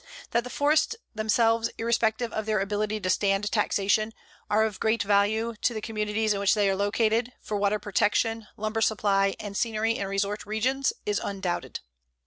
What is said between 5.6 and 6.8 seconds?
to the communities in which they are